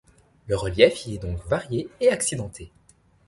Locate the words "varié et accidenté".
1.45-2.71